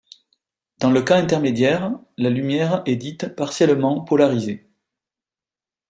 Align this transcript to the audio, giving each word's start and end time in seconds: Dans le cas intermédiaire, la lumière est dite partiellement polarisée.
Dans 0.79 0.89
le 0.89 1.03
cas 1.03 1.17
intermédiaire, 1.21 1.91
la 2.17 2.31
lumière 2.31 2.81
est 2.87 2.95
dite 2.95 3.35
partiellement 3.35 4.01
polarisée. 4.03 4.67